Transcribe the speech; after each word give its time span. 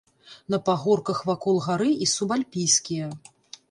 На 0.53 0.59
пагорках 0.69 1.21
вакол 1.29 1.63
горы 1.69 1.93
і 2.07 2.11
субальпійскія. 2.17 3.17